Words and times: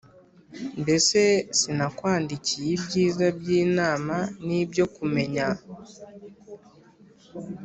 mbese 0.81 1.19
sinakwandikiye 1.57 2.69
ibyiza 2.77 3.25
by’inama 3.39 4.17
n’ibyo 4.45 4.85
kumenya, 4.95 5.47